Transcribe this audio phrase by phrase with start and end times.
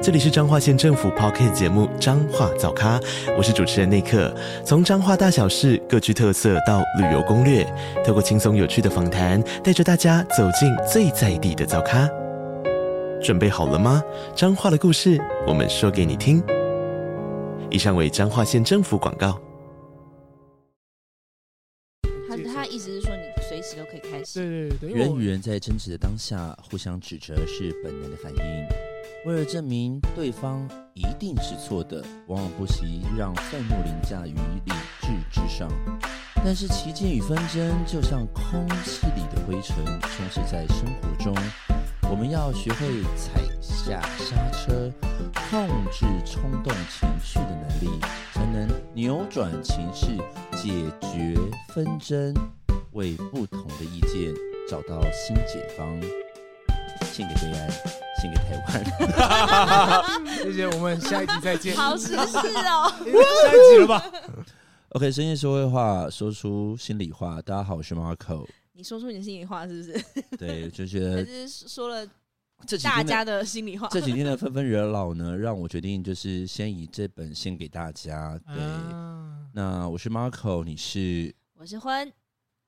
[0.00, 3.00] 这里是彰化县政府 Podcast 节目《彰化早咖》，
[3.36, 4.32] 我是主持人内克。
[4.64, 7.66] 从彰化大小事各具特色到旅游攻略，
[8.06, 12.08] 透过轻松有趣的访谈，带着大家走进最在地的早咖。
[13.20, 14.00] 准备好了吗？
[14.36, 16.40] 彰化的故事，我们说给你听。
[17.68, 19.36] 以上为彰化县政府广告。
[22.28, 24.38] 他他意思是说，你随时都可以开始。
[24.38, 28.87] 对对对，人与人在争执的当下，互相指责是本能的反应。
[29.26, 34.32] 为了证明对方一定是错的，往往不惜让愤怒凌驾于
[34.64, 35.68] 理智之上。
[36.36, 41.34] 但是歧见与纷争就像空气里的灰尘，充斥在生活中。
[42.10, 44.90] 我们要学会踩下刹车，
[45.50, 48.00] 控制冲动情绪的能力，
[48.32, 50.16] 才能扭转情势，
[50.56, 51.36] 解决
[51.74, 52.32] 纷争，
[52.92, 54.32] 为不同的意见
[54.70, 56.00] 找到新解方。
[57.12, 57.68] 献给悲哀，
[58.20, 58.84] 献给台湾。
[60.42, 61.76] 谢谢，我们下一集再见。
[61.76, 64.04] 好时事哦，下一集了吧？
[64.90, 67.40] OK，深夜说会话，说出心里话。
[67.42, 68.46] 大家好，我是 Marco。
[68.72, 70.04] 你说出你的心里话是不是？
[70.38, 72.06] 对，就觉得 是说了
[72.66, 73.88] 这大家的心里话。
[73.90, 78.40] 这几天的纷纷扰扰呢，让我决定就是先以这本献给大家。
[78.46, 81.34] 对，啊、那我是 Marco，你是？
[81.54, 82.10] 我是欢。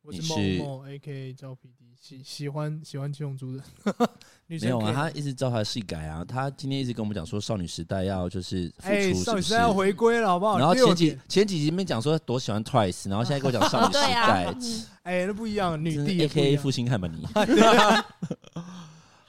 [0.02, 3.62] 我是某某 A.K.A 赵 P.D，喜喜欢喜欢七龙珠的
[4.48, 4.66] 女生。
[4.66, 6.24] 没有啊，他一直照他的戏改啊。
[6.24, 10.58] 他今天一直跟我们讲说，少女时代要就是复出是不是，欸，少女时代要回归了，好不好？
[10.58, 14.46] 然后前几前几集面讲说多喜欢 Twice，然后 现在跟我讲少女时代，
[15.04, 17.26] 哎、欸，那不一样，女帝 A.K.A 复兴汉吧你。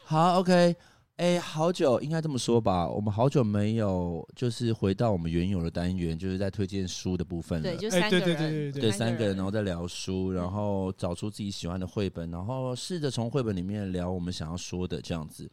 [0.06, 0.76] 好，OK。
[1.22, 7.70] 哎，好久应该这么说吧，我们好久没有就是回到我们原有的单元，就是在推荐书的部分了。
[7.70, 15.48] 对，就三个人，对对对对，对三个人，然后在聊书，然后找出自己喜欢的绘本，然后试着从绘本里面聊我们想要说的这样子。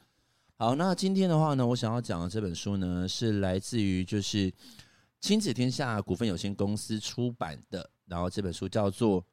[0.57, 4.51] 好，那今天的话呢，我想要讲的这本书呢，是来自于就是
[5.21, 9.21] 亲子天下股份有限公司出版的，然后这本书叫做《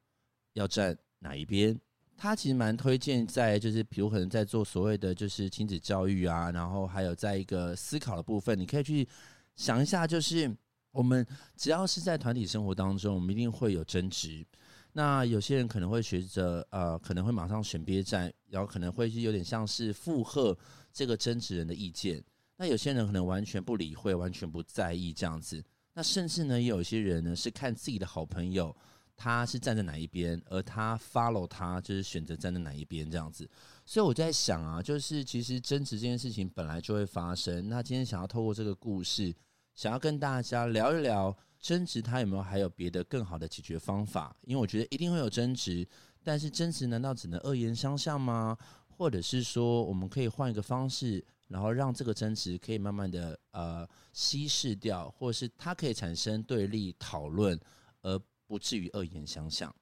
[0.52, 1.74] 要站哪一边》。
[2.16, 9.06] 他其实蛮推荐在，就是比如可能在做所谓的就是亲子教育啊，然后还有在一个思考的部分，你可以去
[9.54, 10.50] 想一下，就是
[10.90, 11.24] 我们
[11.56, 14.44] 只要是在团体生活当中，我们一定会有争执。
[14.92, 20.56] 那有些人可能会学着呃，可能会马上选边站，然后可能会是有点像是附和
[20.90, 22.24] 这个争执人的意见。
[22.56, 25.62] 那有些人可能完全不理会，完全不在意这样子。
[25.92, 28.74] 那甚至呢，也有些人呢是看自己的好朋友。
[29.16, 33.48] 他是站在哪一边，而他 follow 他就是选择站在哪一边这样子，
[33.84, 37.68] 所以我在想啊，就是其实争执这件事情本来就会发生。
[37.68, 39.34] 那今天想要透过这个故事，
[39.74, 44.36] 想要跟大家聊一聊争执，它有没有还有别的更好的解决方法？
[44.42, 45.86] 因为我觉得一定会有争执，
[46.22, 48.56] 但是争执难道只能恶言相向吗？
[48.88, 57.58] 或者是说我们可以换一个方式，然后让这个争执可以慢慢的呃稀释掉，或者是它可以产生对立讨论，
[58.00, 59.74] 而不至于恶言相向。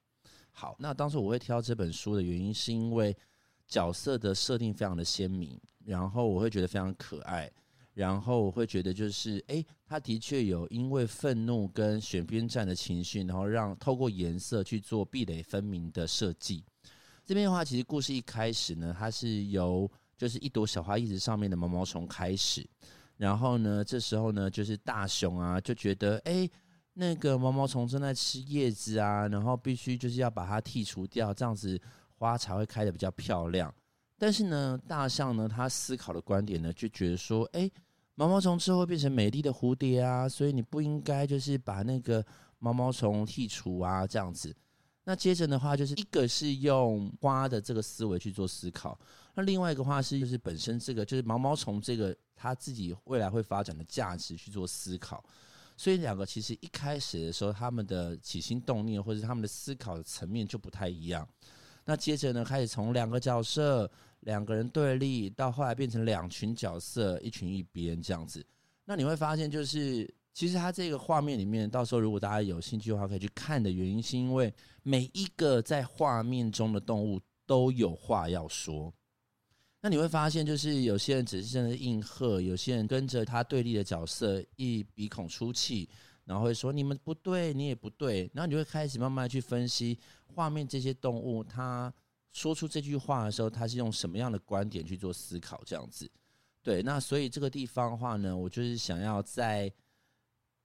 [0.51, 3.15] 好，那当时我会挑这本书的原因，是因为
[3.67, 7.51] 角色的设定非常的鲜明，然后我会觉得非常可爱，
[7.93, 16.63] 然后我会觉得就是，哎，他的确有因为愤怒跟选边站的情绪，然后让透过颜色去做壁垒分明的设计。
[17.25, 22.65] 这边的话，其实故事一开始呢，它是由就是一朵小花叶子上面的毛毛虫开始，
[23.17, 26.49] 然后呢，这时候呢，就是大雄啊就觉得，哎。
[26.97, 31.79] 那个毛毛虫正在吃叶子啊，然后必须就是要把它剔除掉，这样子
[32.17, 33.73] 花才会开得比较漂亮。
[34.17, 37.69] 但是呢，大象呢，他思考的观点呢，就觉得说，哎，
[38.15, 42.25] 毛毛虫之后变成美丽的蝴蝶啊，所以你不应该就是把那个
[42.59, 44.55] 毛毛虫剔除啊，这样子。
[45.03, 48.97] 那接着的话，就是一个是用花的这个思维去做思考，
[49.33, 55.23] 那另外一个话是就是本身这个就是毛毛虫这个它自己未来会发展的价值去做思考。
[55.77, 61.27] 所以两个其实一开始的时候，他们的起心动念或者他们的思考的层面就不太一样。
[61.83, 63.89] 那接着呢，开始从两个角色、
[64.21, 68.43] 两个人对立，到后来变成两群角色，一群一边这样子。
[68.85, 78.93] 那你会发现，就是其实它这个画面里面，到时候如果大家有兴趣的话，可以去看的原因，是因为每一个在画面中的动物都有话要说。
[79.85, 85.87] 那你会发现，就是有些人只是真的应和，有些人跟着他对立的角色一鼻孔出气，
[86.23, 88.27] 然后会说你们不对，你也不对。
[88.33, 89.95] 然后你会开始慢慢去分析
[90.25, 91.93] 画面这些动物它
[92.31, 95.61] 说出这句话的时候，他是用什么样的观点去做思考？
[95.63, 96.09] 这样子，
[96.63, 96.81] 对。
[96.81, 99.71] 那所以这个地方的话呢，我就是想要在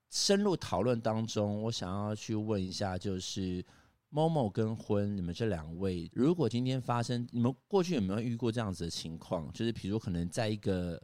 [0.09, 3.63] 深入讨论当中，我想要去问一下，就是
[4.11, 9.51] Momo 跟婚，你们这两位，如果今天发生，你们过去有没有遇过这样子的情况？
[9.53, 11.01] 就是比如可能在一个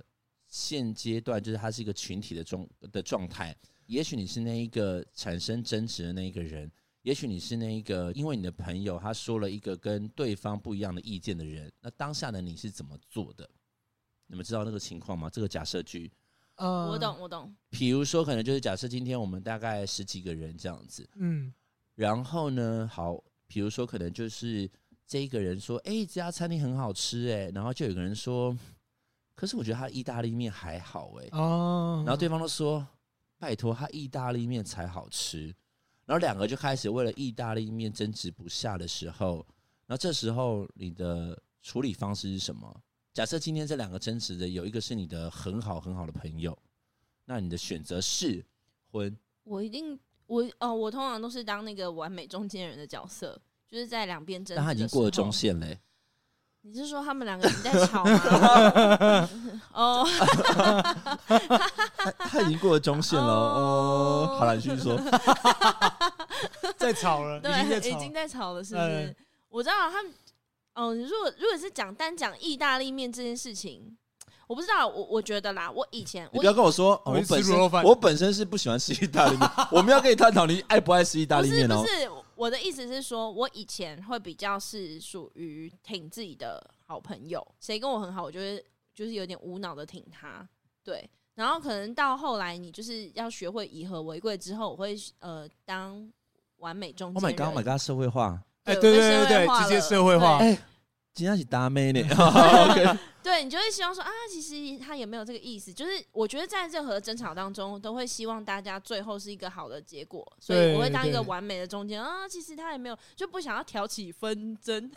[0.48, 3.56] 现阶段，就是它是一个群体的状的状态，
[3.86, 6.69] 也许你是那一个产生争执的那一个人。
[7.04, 13.50] 也许你是那一个，因为你的朋友他说了一个跟对方不一样的意见的人，那当下的你是怎么做的？
[14.25, 15.30] 你们知道那个情况吗？
[15.30, 16.12] 这个假设句，
[16.56, 17.56] 呃，我懂，我懂。
[17.69, 21.53] 比如说，可能就是假设今天我们大概十几个人这样子，嗯，
[21.98, 24.70] 然后呢，好，比如说可能就是
[25.08, 28.56] 这一个人说，哎，这家餐厅很好吃，哎，然后就有个人说，
[29.34, 32.88] 可是我觉得他意大利面还好，哎，哦，然后对方都说，
[33.40, 35.48] 拜托，他意大利面才好吃。
[36.06, 39.44] 然后两个就开始为了意大利面争执不下的时候，
[39.88, 42.82] 然后这时候你的处理方式是什么？
[43.12, 46.56] 假设今天这两个争执的有一个是你的很好很好的朋友，
[47.26, 48.46] 那你的选择是
[48.92, 49.18] 婚？
[49.44, 55.79] 我一定我哦，我通常都是当那个完美中间人的角色，就是在两边争他已经过了中线嘞。
[56.62, 59.29] 你是说他们两个人在吵吗？
[59.71, 60.06] 哦，
[61.25, 64.35] 他他已经过了中线了哦。
[64.38, 65.00] 好了，你继续说。
[66.75, 69.15] 在吵了，对，已经在吵了，是不是？
[69.50, 70.13] 我知道他们。
[70.74, 73.97] 哦，如果如果是讲单讲意大利面这件事情，
[74.48, 74.88] 我不知道。
[74.88, 79.50] 我我觉得啦，我以前你不要跟我说，我本身我本身是不喜欢吃意大利面。
[79.72, 81.82] 我们要跟你探讨你爱不爱吃意大利面哦。
[81.82, 82.10] 不是。
[82.36, 88.64] 我的意思是说，我以前会比较是属于挺自己的好朋友，谁跟我很好，我就会
[88.94, 90.48] 就是有点无脑的挺他，
[90.84, 91.10] 对。
[91.34, 96.08] 然后可能到后来，你就是要学会以和为贵之后，我会呃当
[96.58, 97.40] 完美中间人。
[97.40, 100.58] Oh my god，my god，社会化，哎，对对对对，直接社会化，哎。
[101.18, 102.00] 今天是大妹呢，
[103.24, 105.74] 对，你就会希望说啊，其实他也没有这个意思。
[105.74, 112.28] 就是我觉得在任何争吵当中，都会希望大家最后是一个好的结果，所以我会当一个完美的中间啊。
[112.30, 114.88] 其实他也没有，就不想要挑起纷争。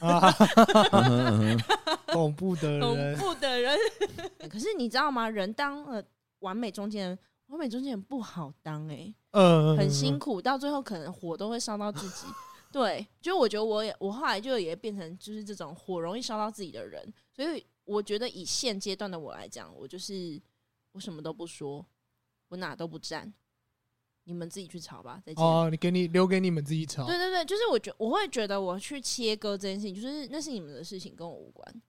[2.12, 3.78] 恐怖的人，恐怖的人。
[4.50, 5.26] 可是你知道吗？
[5.26, 6.04] 人当了
[6.40, 12.26] 完美中间人，完美中间人不好当哎、欸，嗯，很辛苦，到最后可能火都会烧到自己。
[12.72, 20.40] 对，就我觉得我也我后来就也变成就是这种火容易烧到自己的人，所以我觉得以现阶段的我来讲，我就是
[20.92, 21.84] 我什么都不说，
[22.48, 23.32] 我哪都不站，
[24.24, 25.20] 你们自己去吵吧。
[25.26, 25.44] 再见。
[25.44, 27.04] 哦，你给你留给你们自己吵。
[27.06, 31.82] 对对对，就是我觉我会觉得我去切割这件事情，就是那是你们的事情，跟我无关。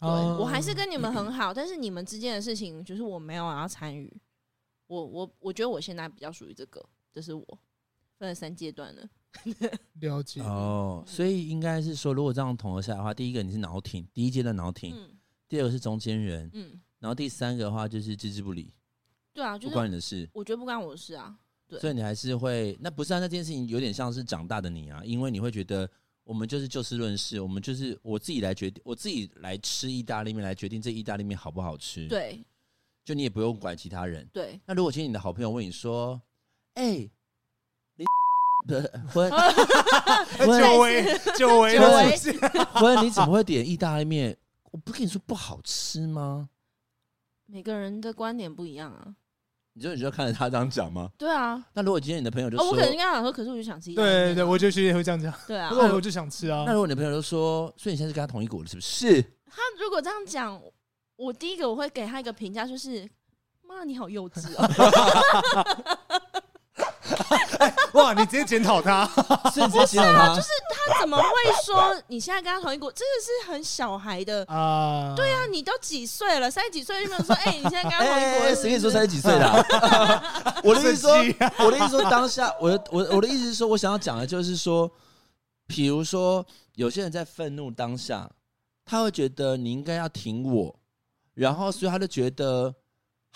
[0.00, 4.12] 对，我还是跟你们 很好，但是你们之间的事情，就是我没有要参与。
[4.88, 7.58] 我我我觉得我现在比较属于这个，这是我
[8.16, 9.08] 分了三阶段了。
[10.00, 10.40] 了解。
[10.40, 15.10] 哦，所以应该是说，如果这样统合下来的话，第一个你是脑挺，第一阶段脑挺，嗯、
[15.48, 18.72] 第二个是中间人，嗯，然后第三个的话就是置之不理，
[19.32, 21.36] 对啊，就是、不关你的事，我觉得不关我的事啊，
[21.68, 25.88] 对，所以你还是会，那不是啊，那这件事情有点像是长大的你啊，因为你会觉得
[26.24, 32.42] 我们就是就事论事，我们就是我自己来决定，我自己来吃意大利面来决定这意大利面好不好吃，对，
[33.04, 36.20] 就你也不用管其他人，对，那如果今天你的好朋友问你说，
[36.74, 37.10] 哎、欸。
[39.12, 39.30] 婚，
[40.46, 41.78] 久违久违
[42.72, 44.36] 婚， 你怎么会点意大利面？
[44.70, 46.48] 我不跟你说不好吃吗？
[47.46, 49.14] 每个人的观点不一样啊。
[49.72, 51.08] 你就你就看着他这样讲吗？
[51.16, 51.64] 对啊。
[51.72, 53.94] 那如果今天你的朋友就说，我可能跟他讲说，可是我就想吃。
[53.94, 55.32] 对对对，我就其实也会这样讲。
[55.46, 55.70] 对啊。
[55.72, 56.64] 那我就想吃啊。
[56.66, 59.22] 那如果你的朋友就说，所以你现在是跟他同一股的，是不是？
[59.50, 60.60] 他如果这样讲，
[61.16, 63.08] 我第一个我会给他一个评价，就是
[63.62, 64.68] 妈，你好幼稚哦。
[67.58, 68.12] 欸、 哇！
[68.12, 69.04] 你直接检讨他，
[69.52, 71.24] 是直接检讨他，就是他怎么会
[71.64, 72.90] 说你现在跟他同一国？
[72.92, 75.14] 真的是很小孩的啊！
[75.16, 76.50] 对啊，你都几岁了？
[76.50, 77.34] 三十几岁就没有说？
[77.36, 78.54] 哎、欸， 你现在跟他同一国？
[78.54, 80.60] 谁跟你说三十几岁的、啊？
[80.64, 81.12] 我的意思说，
[81.64, 84.90] 我的意思说，当下我的我我的意思是说，我想要讲的就是说，
[85.66, 88.30] 比如说有些人在愤怒当下，
[88.84, 90.74] 他会觉得你应该要挺我，
[91.34, 92.74] 然后所以他就觉得。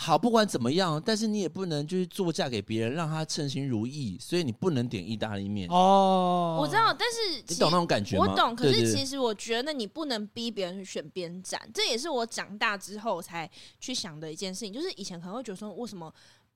[0.05, 6.59] 好，不管怎么样，但是你也不能就是作嫁给别人，让他称心如意，所以你不能点意大利面哦。
[6.61, 8.27] 我知道，但是你懂那种感觉吗？
[8.27, 14.73] 我懂，可是其实我觉得你不能逼别人去选边站，这也是我长大之后才去想的一件事情。
[14.73, 16.13] 就是以前可能会觉得说，为什么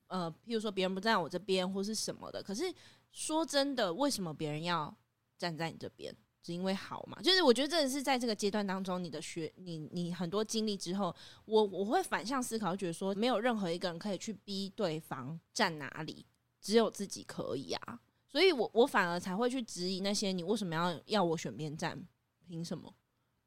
[0.08, 2.64] 呃，譬如说别人不站在我这边或是什么的，可是
[3.12, 4.92] 说真的，为什么别人要
[5.38, 6.12] 站在你这边？
[6.46, 7.20] 是因为好嘛？
[7.20, 11.12] 就是我觉得真的是在这个阶段当中，你的学你你很多经历之后，
[11.44, 16.24] 我我会反向思考，觉得说没有任何一个人可以去逼对方站哪里，
[16.60, 18.00] 只有自己可以啊。
[18.28, 22.00] 所以我我反而才会去质疑那些你为什么要要我选边站？
[22.46, 22.94] 凭什么？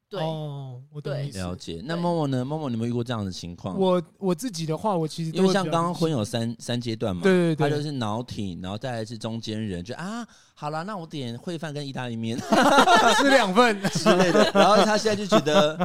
[0.09, 1.37] 对，哦，我懂对意思。
[1.37, 1.81] 了解。
[1.85, 2.43] 那对默默呢？
[2.43, 3.77] 默默，你有没有遇过这样的情况？
[3.79, 12.35] 我我自己的话，我其实因为像刚刚婚有三三阶段嘛，对对对他就是脑体，然后再来是中间人，就啊，好了，那我点烩饭跟意大利面
[13.17, 14.51] 吃两份， 之类的。
[14.53, 15.77] 然后他现在就觉得，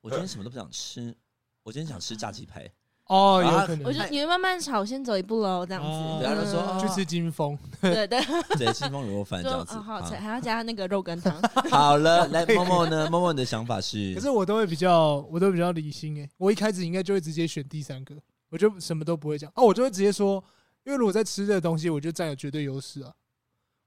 [0.00, 1.14] 我今天什么都不想吃，
[1.62, 2.68] 我今天想吃炸鸡排。
[3.12, 3.86] 哦，啊有可能。
[3.86, 6.24] 我就你们慢慢炒，先走一步喽，这样哦子。
[6.24, 8.18] 然后就说去吃金峰， 对对，
[8.56, 9.76] 对，金峰卤肉饭这样子。
[9.76, 11.34] 哦好，好才还要加那个肉羹汤。
[11.70, 13.08] 好了， 来，默默呢？
[13.10, 14.14] 默默你的想法是？
[14.14, 16.28] 可是我都会比较，我都比较理性诶。
[16.38, 18.14] 我一开始应该就会直接选第三个，
[18.50, 20.42] 我就什么都不会讲哦，我就会直接说，
[20.84, 23.12] 因为如果在吃这个东西，我就占有绝对优势啊。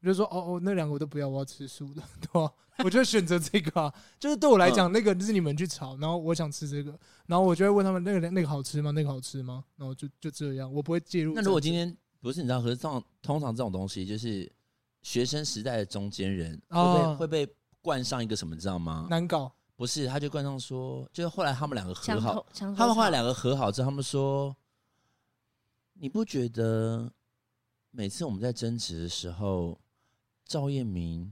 [0.05, 2.53] 我就说哦哦，那两个我都不要，我要吃素的， 对吧？
[2.85, 3.91] 我就选择这个啊。
[4.19, 6.95] 就是对我来讲，那个是你们去炒，然后我想吃这个，
[7.25, 8.91] 然后我就会问他们那个那个好吃吗？
[8.91, 9.63] 那个好吃吗？
[9.77, 11.33] 然后就就这样，我不会介入。
[11.33, 14.47] 那如果今天不是你知道，可是这种通常这种东西就是
[15.01, 17.47] 学生时代的中间人会被、哦会被
[17.81, 19.07] 冠上一个什么，你知道吗？
[19.09, 24.55] 难搞不是，他就冠上说，就是后来他们两个和好他们后来两个和好之后，他们说，
[25.93, 27.11] 你不觉得
[27.89, 29.79] 每次我们在争执的时候，
[30.47, 31.31] 赵彦明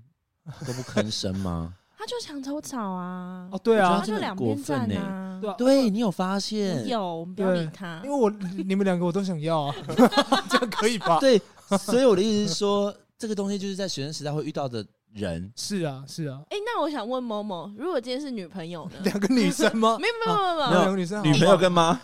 [0.65, 1.73] 都不吭声吗？
[1.97, 3.47] 他就墙头草啊。
[3.51, 5.39] 哦，对啊他就两边站啊。
[5.41, 6.85] 对啊，对你有发现？
[6.87, 8.15] 有，我们不要理他因为。
[8.15, 8.29] 我
[8.65, 9.75] 你们两个我都想要啊，
[10.49, 11.19] 这样可以吧？
[11.21, 11.41] 对，
[11.79, 15.51] 所以我的意思是说，这个东西就是在学生时代会遇到的人。
[15.55, 18.95] 是啊，是啊，哎，那我想问某某，如果今天是女朋友呢？
[19.03, 19.97] 两个女生吗？
[20.01, 21.97] 没有没有没有没有啊两个女生，女朋友跟妈，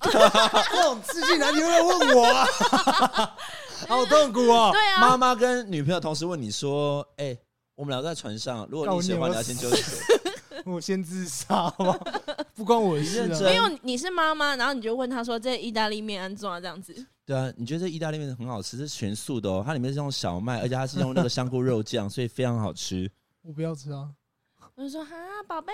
[0.00, 3.36] 这种刺激男，你会问我啊？
[3.88, 4.70] 好痛苦哦！
[4.72, 7.36] 对啊，妈妈跟女朋友同时问你说：“哎、
[7.74, 9.98] 我们俩在船上，如果你喜欢，你要先救谁？
[10.66, 11.98] 我先自杀吧，
[12.54, 13.24] 不关我的事啊。
[13.24, 16.94] 你认真没有，你是妈妈，然后你就问他说：“这意大利面安怎这样子
[17.26, 23.10] 对啊，你觉得这意大利面很好吃，是全素的哦，它里面是用小麦，而且它是用那个香菇肉酱，所以非常好吃。
[23.42, 24.08] 我不要吃啊！？”
[24.76, 25.14] 我就说：“哈，
[25.46, 25.72] 宝贝，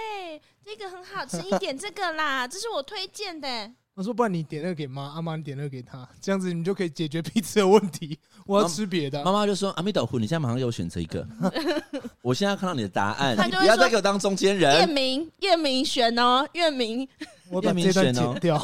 [0.64, 3.72] 这个很好吃，你点这个啦，这是我推荐的。
[3.94, 8.18] 我说，不然你点那个给妈，阿妈你点那个给他，这样子你们就可以解决彼此的问题。
[8.46, 11.26] 我要吃别的妈妈就说：“阿弥陀佛，你现在马上给我选择一个，
[12.22, 14.88] 我现在看到你的答案，你不要再给我当中间”验人。
[14.88, 17.06] 明，验明选哦，验明。
[17.50, 18.56] 我把这段剪掉。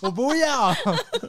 [0.00, 0.68] 我不要，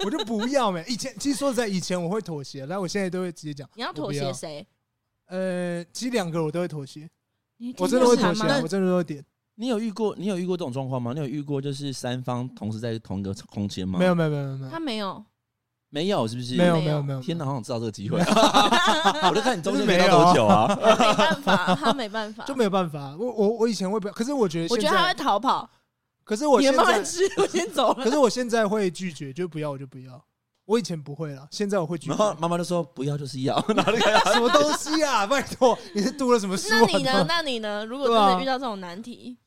[0.05, 0.85] 我就不要没。
[0.87, 3.67] 以前其实说实在，以前我会妥协，但我现在都会直接讲。
[3.75, 4.67] 你要妥我不要协谁？
[5.25, 7.09] 呃，其实两个我都会妥协，
[7.77, 9.25] 我真的会妥协，我真的都会点。
[9.55, 11.13] 你有遇过你有遇过这种状况吗？
[11.13, 13.99] 你有遇过就是三方同时在同一个空间吗？
[13.99, 15.25] 没有，没有，没有，没有他，没有，
[15.89, 16.55] 没有，是不是？
[16.55, 18.19] 没有，没有没有，天哪，好想知道这个机会。
[19.29, 20.67] 我就看你中间没有多久啊？
[20.75, 23.15] 他没办法，他没办法， 就没有办法。
[23.17, 25.69] 我我我以前会不，可是我觉得我觉得他会，逃跑。
[26.23, 28.03] 可是我你现在，们慢慢吃，我先走了。
[28.03, 30.19] 可是我现在会拒绝，就不要我就不要。
[30.65, 32.39] 我以前不会了，现在我会拒然后绝。
[32.39, 35.27] 妈妈就说不要就是要，然后就开始什么东西啊？
[35.27, 36.79] 拜托，你是读了什么书啊？
[36.79, 37.25] 那你呢？
[37.27, 37.85] 那你呢？
[37.85, 39.37] 如果真的遇到这种难题，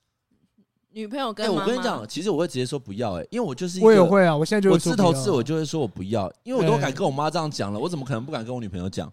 [0.96, 9.12] 女朋友跟哎、妈妈，我跟你讲，其实我会直接说不要、哎，因为我就是一个我也会啊，我现在就我会说不要自头自我就会说我不要，因为我都哎敢跟我妈这样讲了，我怎么可能不敢跟我女朋友讲？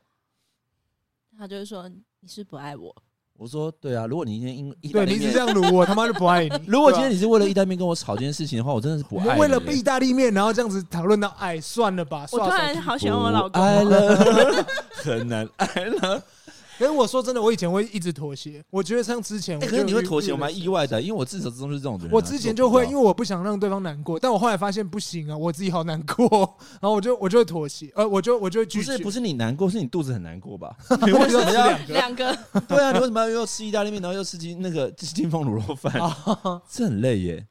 [1.38, 2.96] 她就会说你是不爱我。
[3.36, 6.50] 我说对啊，如果你今天因意大利面，对你一直这样撸我，他妈就不爱你。
[6.66, 12.26] 如果今天你是为了意大利面跟我吵这件事情的话，我真的是不爱你、为了哎意大利面，然后这样子讨论到爱，算了吧。
[12.32, 13.62] 我突然好喜欢我老公。
[13.62, 16.24] 了，很难爱了。
[16.78, 18.64] 可是我说真的，我以前会一直妥协。
[18.70, 26.28] 我觉得像之前，哎、可是你会妥协，我蛮意外的，因为我自始至终是这种人啊、我之前就会，因为为我不想让对方难过，但我后来发现不行啊，我自己好难过，
[26.82, 28.92] 然后我就我就会妥协，呃，我就我就会拒绝。
[28.92, 30.76] 不是不是你难过，是你肚子很难过吧？
[31.06, 31.94] 你为什么要两个？
[31.94, 32.38] 两个，
[32.68, 35.94] 对啊，你为什么要又吃意大利面，然后又吃金那个金凤卤肉饭？
[36.02, 37.48] 啊， 这很累耶。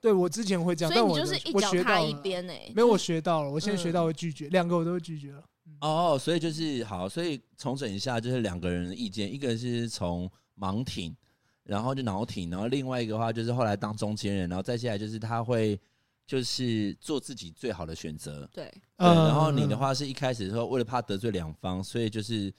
[0.00, 2.12] 对我之前会这样，但我所以你就是一我脚踏一。
[2.14, 2.70] 边哎。
[2.74, 5.42] 没有，我学到了，我现在学嗯到会拒绝，两个我都会拒绝了。
[5.80, 11.14] 哦，所以就是好，所以重整一下，就是两个人的意见，一个是从盲挺，
[11.62, 15.78] 然后就脑挺，然后另外一个话就是后来当中间人，然后再下来就是他会
[16.26, 18.48] 就是做自己最好的选择。
[18.52, 22.52] 对，对，嗯然后你的话是一开始的时候为了怕得罪两方，所以就是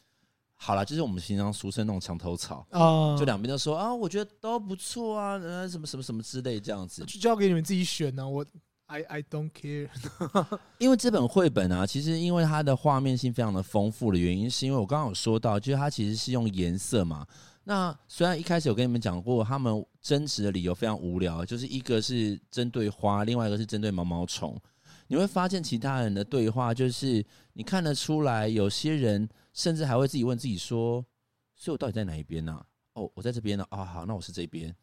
[0.55, 7.03] 好了，就是我们平常俗称那种墙头草，啊，就两边都说啊，我觉得都不错啊，呃，什么什么什么之类这样子。
[7.05, 8.27] 就交给你们自己选呢。
[8.27, 8.45] 我
[8.87, 9.89] I I don't care。
[10.77, 17.25] 因为这本绘本啊，其实因为它的画面性非常的丰富的原因，是因为我刚刚有说到，就是它其实是用颜色嘛。
[17.63, 24.55] 那虽然一开始有跟你们讲过，他们争执的理由非常无聊，就是一个是针对花，另外一个是针对毛毛虫。
[25.07, 31.03] 你会发现其他人的对话，就是你看得出来，有些人甚至还会自己问自己说
[31.55, 32.65] ：“所以我到底在哪一边呢、啊？
[32.93, 33.65] 哦，我在这边呢。
[33.69, 34.75] 啊，好，那我是这边。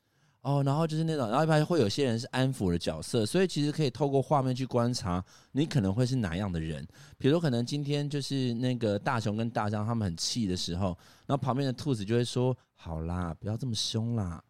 [0.43, 6.87] 哦，然后就是那种，然后一般会有些人是安抚的角色，所以其实可以透过画面去观察你可能会是哪样的人。
[7.17, 10.97] 比如可能今天就是那个大雄跟大象他们很气的时候，
[11.27, 14.43] 然后旁边的兔子就会说：“好啦，不要这么凶啦。”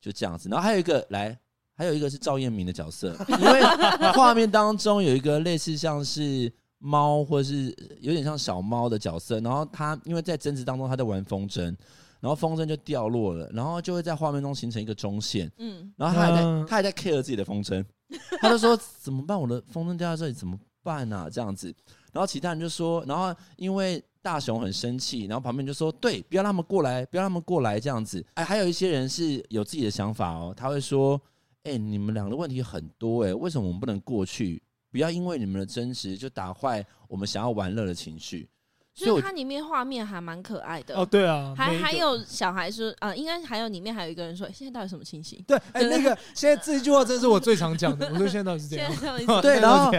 [0.00, 0.48] 就这样子。
[0.48, 1.36] 然后还有一个来，
[1.74, 3.60] 还有一个是赵彦明的角色，因为
[4.14, 11.76] 画面当中有一个类似像是猫或者是有点像小猫的角色，然后他因为在争执当中他在玩风筝，
[12.20, 17.84] 然后风筝就掉落了，然后就会在画面中形成一个中线，嗯，然后他还在他还在 care 自己的风筝，
[18.40, 19.40] 他就说怎么办？
[19.40, 21.28] 我的风筝掉在这里怎么办啊？
[21.28, 21.74] 这样子，
[22.12, 24.02] 然后其他人就说，然后因为。
[24.22, 31.18] 大雄很生气，然后旁边就说：“对，不要让他们过来，不要让他们过来，这样子。”哎，还有一些人是有自己的想法哦，他会说
[31.64, 34.62] ：“哎，你们两个的问题很多，哎，为什么我们不能过去？
[34.92, 38.46] 不要因为你们的争执就打坏我们想要玩乐的情绪。”
[38.94, 41.06] 所以它里面画面还蛮可爱的哦。
[41.06, 48.08] 对啊，还还有小孩说啊，应该还有里面还有一个人说：“现在到底什么情形？”对，哎，那个现在这一句话真是我最常讲的。
[48.12, 48.92] 我说现在到底是这 样？
[49.42, 49.90] 对，然后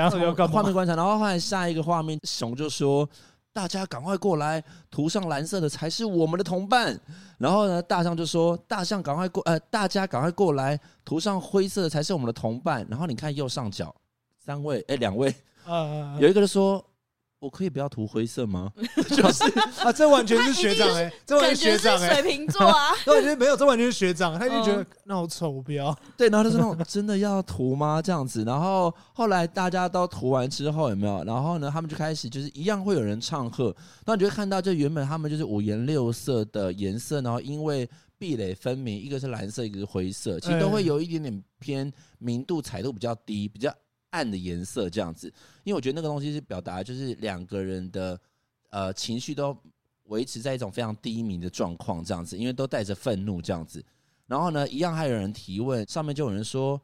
[0.47, 3.07] 画面观察，然后后来下一个画面，熊就说。
[3.53, 6.97] 大家赶快过来，涂上蓝色的才是我们的同伴。
[7.37, 13.93] 然后呢，大象就说：“大象赶快过，呃，大家赶快过来，涂上灰色的才是我们的同伴。”然后你看右上角，
[14.39, 16.81] 三位，哎，两位，呃、有一个就说。
[17.41, 18.71] 我可以不要涂灰色吗？
[19.09, 19.43] 就是
[19.79, 25.91] 啊，这完全是学长哎、欸，这完全是学长哎、欸，水瓶座啊，这完全没有，这完全是学长，他就觉得那好丑，我不要。
[26.15, 27.99] 对，然后他说那种真的要涂吗？
[27.99, 31.23] 这样子，然后后来大家都涂完之后有没有？
[31.23, 43.73] 然后呢，他们就开始就是一样会有人唱和，然后你就会看到，就原本他们就是五颜六色的颜色，然后因为壁垒分明，一个是蓝色，一个是灰色，其实都会有一点点偏明度、彩度比较低，比较。
[44.11, 45.27] 暗的颜色这样子，
[45.63, 48.17] 因为我觉得那个东西是表达，就是两个人的
[48.69, 49.57] 呃情绪都
[50.03, 53.83] 维持在一种非常低迷的状况这样子，因为都带着愤怒这样子。
[54.27, 56.79] 然后呢，一样还有人提问，上面就有人说，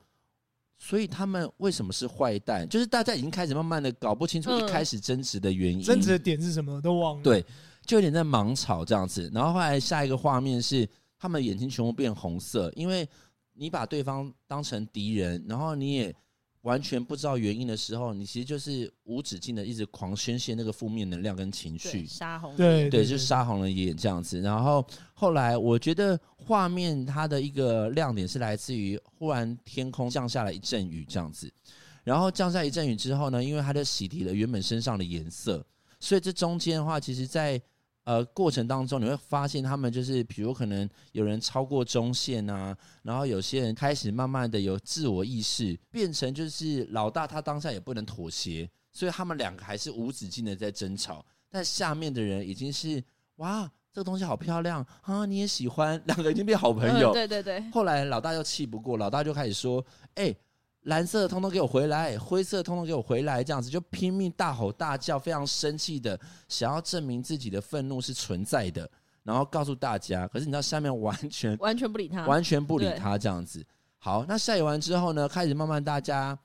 [0.77, 2.67] 所以他们为什么是坏蛋？
[2.67, 7.24] 就是大家已经开始慢慢的搞不清楚一开始争执的原因，争执的点是什么都忘了。
[7.24, 7.46] 对，
[7.86, 9.29] 就有点在盲吵这样子。
[9.34, 13.07] 然后后来下一个画面是他们眼睛全部变红色，因为
[13.53, 16.15] 你把对方当成敌人，然后你也。
[16.68, 24.42] 完全不知道原因的时候，你其实就是无止境的一直狂宣泄那个负面能量跟情绪，杀红对对，就杀红了眼这样子。
[24.42, 31.50] 然后后来我觉得画面它的一个亮点是来自于忽然天空降下了一阵雨这样子，
[32.03, 35.66] 然后降下一阵雨之后呢，因为它就洗涤了原本身上的颜色，
[36.01, 37.62] 所以这中间的话，其实在。
[38.07, 51.25] 呃，过程当中你会发现，他们就是，比如可能有人超过中线啊，然后有些人开始慢慢的有自我意识，变成就是老大他当下也不能妥协，所以他们两个还是无止境的在争吵。
[51.50, 53.03] 但下面的人已经是
[53.35, 57.11] 哇，这个东西好漂亮啊，你也喜欢，两个已经变好朋友。
[57.11, 57.61] 嗯、对对对。
[57.72, 60.37] 后来老大又气不过，老大就开始说，哎、欸。
[60.87, 68.89] 蓝色的通通给我回来，灰色的通通给我回来，这样子就拼命大吼大叫，非常生气的想要证明自己的愤怒是存在的，
[69.23, 70.25] 然后告诉大家。
[70.27, 73.65] 可是你知道下面完全 完全不理他，完全不理他这样子。
[74.00, 76.37] 好，那下雨完之后呢，开始慢慢大家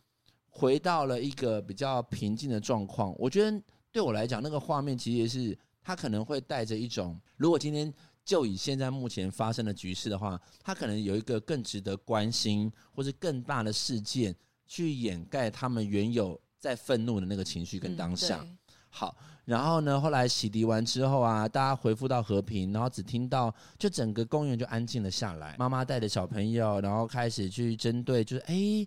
[0.48, 3.14] 回到了一个比较平静的状况。
[3.16, 7.92] 我觉得对我来讲，那个画面其实是他可能会带着一种，如果今天。
[8.24, 14.34] 就以现在目前发生的局势的话，他可能有一个更值得关心，或是更大的事件
[14.66, 18.38] 去掩盖他们原有在愤怒的那个情绪跟当下。
[18.42, 18.58] 嗯、
[18.88, 25.56] 好，然后呢，后来洗涤完之后啊，大家恢复到和平，然后只听到就整个公园就安静了下来。
[25.58, 28.86] 妈妈带着小朋友，然后开始去针对，就是哎，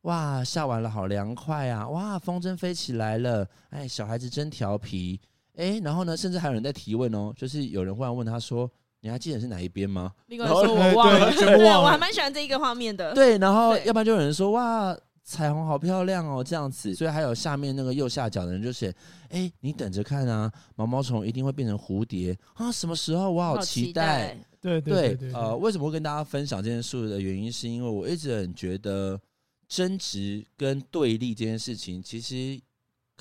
[0.00, 5.20] 哇，下完了好凉快啊，哇，风筝飞起来了，哎，小孩子真调皮。
[5.56, 13.12] 哎，然后呢，甚至还有人在提问哦，就是有人忽然问他说：“你还记得是哪一边吗？”另外说我忘了， 对，我还蛮喜欢这一个画面的。
[13.12, 18.94] 对，然后要不然就有人说：“哇，彩虹好漂亮哦，这样子。”所以还有下面那个右下角的人就写
[19.28, 23.30] ：“哎，你等着看啊，毛毛虫一定会变成蝴蝶啊，什么时候？
[23.30, 29.20] 我好期待。”对对对，呃，为什么会跟大家分享这件事的原因，是因为我一直很觉得
[29.68, 32.58] 争执跟对立这件事情，其实。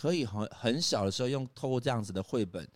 [0.01, 2.67] 可以很很小的时候用透过这样子的绘本，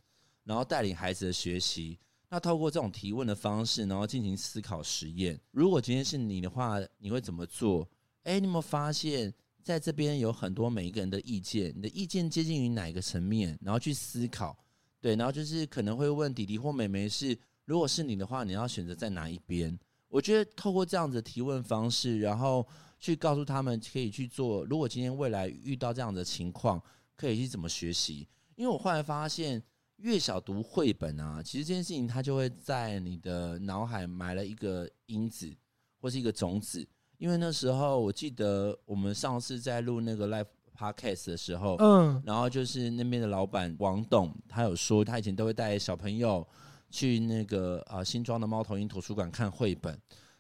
[0.44, 1.98] 然后带领孩子的学习。
[2.30, 5.40] 那透过这种提问的方式，然后进行思考实验。
[5.50, 7.90] 如果今天是你的话，你会怎么做？
[8.26, 9.34] 哎，你有没有发现，
[9.64, 13.58] 在这边有很多每一个人的意见，你的意见接近于哪个层面？
[13.60, 14.56] 然后去思考。
[15.02, 17.36] 对，然后就是可能会问弟弟或妹妹是，
[17.66, 19.76] 如果是你的话，你要选择在哪一边？
[20.10, 22.64] 我觉得透过这样子的提问方式，然后
[23.00, 24.64] 去告诉他们可以去做。
[24.66, 26.80] 如果今天未来遇到这样的情况。
[27.16, 28.28] 可以去怎么学习？
[28.56, 29.62] 因为我后来发现，
[29.98, 35.54] 越小读绘本啊，其实这件事情它就会在你的脑海埋了一个因子
[36.00, 36.88] 或是一个种子。
[37.18, 40.46] 因为那时候我记得我们上次在录那个 live
[40.78, 46.46] podcast 的时候，嗯，然后就是那边的老板王董，他有说他以前都会带小朋友
[46.90, 49.98] 去那个啊新庄的猫头鹰图书馆看绘本。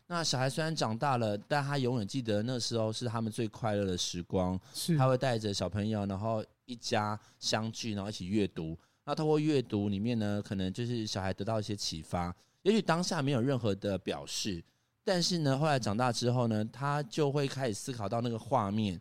[0.08, 4.60] 那小孩虽然长大了，但他永远记得那时候是他们最快乐的时光。
[4.74, 8.78] 是他会带着小朋友，然后一家相聚，然后一起阅读。
[9.06, 12.36] 那透过阅读里面呢，可能就是小孩得到一些启发。
[12.64, 14.64] 也许当下没有任何的表示，
[15.04, 19.00] 但是呢，后来长大之后呢，他就会开始思考到那个画面。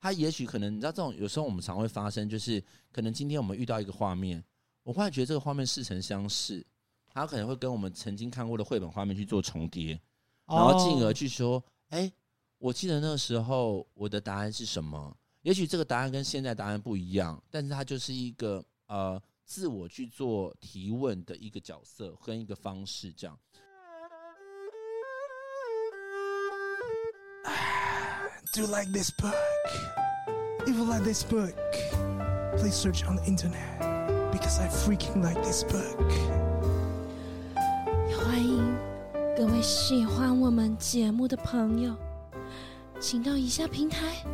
[0.00, 4.42] 他也许可能，你知道，这种有时候我们常会发生，就是可能今天我们遇到一个画面，
[4.82, 6.66] 我忽然觉得这个画面似曾相识，
[7.06, 10.00] 他可能会跟我们曾经看过的绘本画面去做重叠，
[10.46, 12.10] 然后进而去说：“哎，
[12.58, 15.16] 我记得那个时候我的答案是什么？
[15.42, 23.38] 也许这个答案跟现在答案不一样，但是它就是一个呃。”自我去做提问的一个角色跟一个方式，这样。
[28.54, 29.34] Do you like this book?
[30.64, 31.52] If you like this book,
[32.56, 35.98] please search on the internet because I freaking like this book.
[38.16, 38.74] 欢迎
[39.36, 41.94] 各位喜欢我们节目的朋友，
[43.00, 44.24] 请到以下平台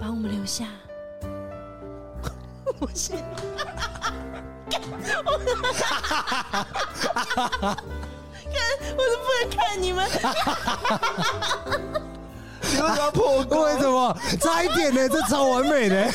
[0.00, 0.64] 帮我们留下。
[2.80, 3.36] 我先，我，
[8.50, 8.56] 看，
[8.96, 10.08] 我都不能看你们，
[12.62, 13.64] 你们要破功？
[13.64, 14.16] 为什么？
[14.40, 15.06] 差一点呢？
[15.08, 16.10] 这超完美的。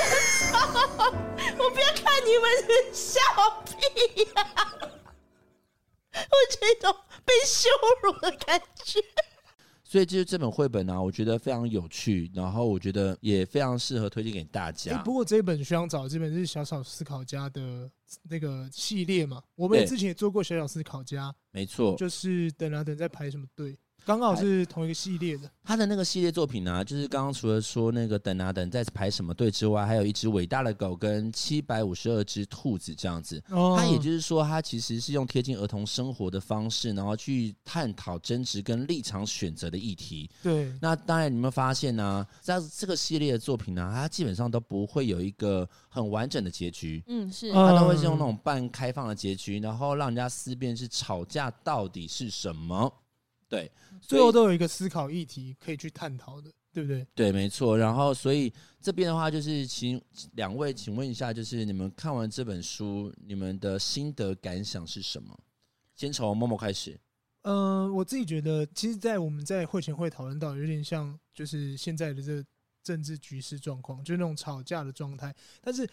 [1.58, 2.50] 我不要看你们
[2.93, 3.21] 笑
[3.65, 4.45] 屁呀！
[6.13, 7.69] 我这种被羞
[8.02, 9.00] 辱的感觉。
[9.95, 14.91] 所以就是这本绘本呢、啊，我觉得非常有趣，然后我觉得也非常适合推荐给大家。
[14.97, 17.89] 欸、不过这本需要找的这本是小小思考家的
[18.23, 23.73] 那个系列嘛，我们也之前也做过小小思考家，没错，就是等啊等在排什么队。
[24.05, 33.41] 刚好是同一个系列的，他的那个系列作品呢、啊，就是刚刚除了说那个等啊等在排什么队之外，还有一只伟大的狗跟七百五十二只兔子这样子。
[33.49, 40.29] 哦他也就是说，他其实是用贴近儿童生活的方式，然后去探讨争执跟立场选择的议题。
[40.43, 47.03] 对，那当然你们发现呢、啊，在这个系列的作品呢、啊，它基本上都不会有一个很完整的结局。
[47.07, 52.93] 嗯，是，它都会是用那种半开放的结局，然后让人家思辨是吵架到底是什么。
[53.47, 57.05] 对，最后都有一个思考议题可以去探讨的，对不对？
[57.13, 57.77] 对，没错。
[57.77, 60.01] 然后，所以这边的话，就是请
[60.34, 65.38] 两位，请问一下，就是你们看完这本书，你们的心得感想是什么？
[65.95, 66.99] 先从默默开始。
[67.43, 72.43] 嗯、呃，我自己觉得，其实，在我们在会前会讨论到，有点像就是现在的这个
[72.84, 75.34] 政治局势状况，就是那种吵架的状态。
[75.62, 75.88] 但是，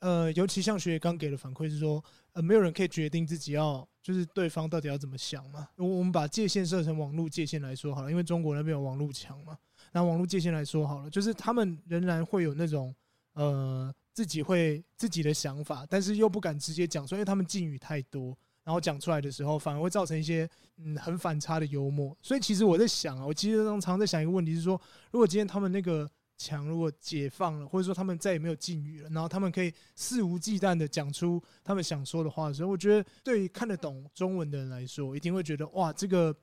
[0.00, 2.04] 呃，尤其像学姐刚给的反馈是说，
[2.42, 5.68] 没有人可以决定自己要，就是对方到底要怎么想嘛。
[5.76, 9.56] 我我们把界限设成网络界限来说好了，因为中国那边有网络墙嘛。
[9.92, 12.94] 那网络界限来说好了，就是他们仍然会有那种，
[13.32, 22.16] 呃，自己会自己的想法，但是又不敢直接讲出来，因为他们禁语太多，然后讲出来的时候反而会造成一些嗯很反差的幽默。
[22.22, 26.08] 所以其实我在想啊，我其实常常在想一个问题是说，如果今天他们那个。
[26.38, 36.34] 墙如果解放了，或者说他们再也没有禁语了，然后他们可以肆无忌惮的讲出他们想说的话的时候，我觉得对于看得懂中文的人来说，一定会觉得哇，这个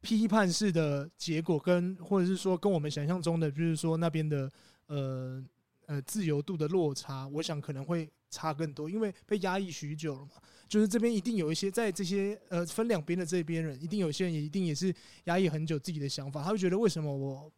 [0.00, 4.50] 批判式的结果跟或者是说跟我们想象中的，就是说那边的
[4.86, 5.44] 呃
[5.84, 10.30] 呃自由度的落差，我想可能会差更多，因为被压抑许久了嘛。
[10.66, 17.52] 就是这边一定有一些在这些呃分两边的这边人，一定有些人也一定也是压抑很久自己的想法，他会觉得为什么我。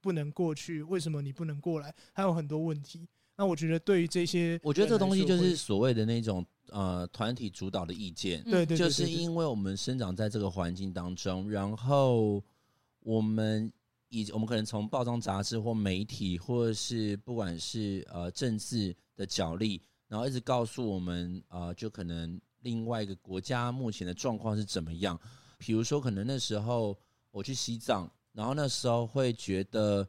[0.00, 1.94] 不能过去，为什么你不能过来？
[2.12, 3.08] 还有很多问题。
[3.36, 8.42] 那我觉得对于这些，我觉得这东西就是所谓的那种呃团体主导的意见。
[8.42, 12.42] 对对，就是因为我们生长在这个环境当中，然后
[13.00, 13.72] 我们
[14.08, 25.16] 以我们可能从报章杂志或媒体，或者是不管是呃政治的角力，然后一直告诉我们呃，就可能另外一个国家目前的状况是怎么样。
[25.58, 26.98] 比如说，可能那时候
[27.30, 28.10] 我去西藏。
[28.32, 30.06] 然后那时候会觉得，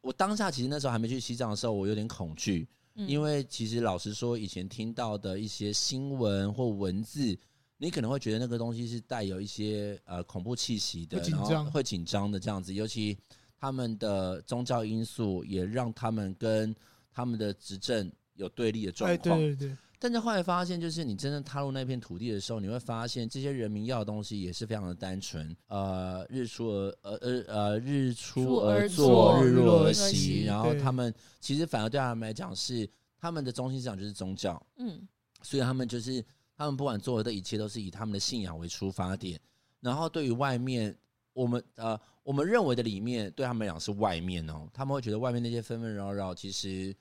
[0.00, 7.36] 我当下其实那时候还没去西藏的时候，我有点恐惧，因为其实老实说，以前听到的一些新闻或文字，
[7.78, 12.72] 你可能会觉得那个东西是带有一些呃恐怖气息的，然后会紧张的这样子。
[12.72, 13.18] 尤其
[13.58, 16.74] 他们的宗教因素也让他们跟
[17.12, 19.38] 他们的执政有对立的状况。
[19.38, 19.76] 对对对。
[20.02, 25.56] 但是后来发现，就是你真正踏入那片土地的时候，你会发现这些人民要的东西也是非常的单纯。
[25.68, 30.42] 呃，日出而呃呃呃日出而作，日落而息。
[30.42, 32.84] 然后他们其实反而对他们来讲是
[33.16, 34.60] 他们的中心思想就是宗教。
[34.78, 35.06] 嗯，
[35.42, 36.20] 所以他们就是
[36.56, 39.38] 他们不管做的一切都是以他们的信仰为出发点。
[39.78, 40.92] 然后对于外面
[41.32, 46.92] 我们呃我们认为的里面，对他们来讲是外面哦，他们会觉得外面那些纷纷扰扰其实。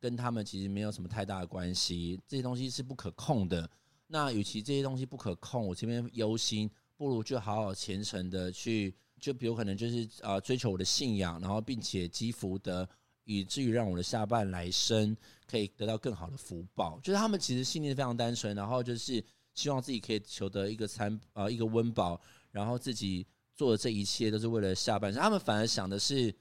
[0.00, 3.68] 跟他们其实没有什么太大的关系，这些东西是不可控的。
[4.06, 12.88] 那与其这些东西不可控，我这边忧心不如就好好虔诚的去，就比如可能就是呃追求我的信仰，然后并且积福德，
[13.24, 16.98] 以至于让我的下半来生可以得到更好的福报。
[17.02, 19.22] 就是他们其实信念非常单纯，然后就是
[19.54, 25.20] 希望自己可以求得一个餐呃一个温饱，然后自己做的这一切都是为了下半生。
[25.20, 26.34] 他们反而想的是。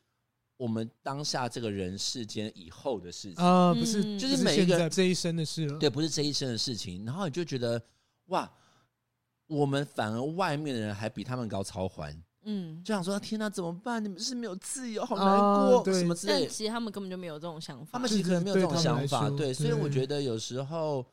[0.57, 5.77] 我们当下这个人世间以后的事情啊，不是，嗯就是每一个这一生的事了。
[5.77, 7.05] 对，不是这一生的事情。
[7.05, 7.79] 然后你就觉得，
[8.25, 8.51] 哇，
[9.45, 12.11] 我们反而外面的人还比他们高超环，
[12.45, 14.03] 嗯，就想说，天哪，怎么办？
[14.03, 21.05] 你们是没有自由，好难过，什么之类其实他们根本就没有这种想法，他们其实可能没有这种想法，对对，所以我觉得有时候，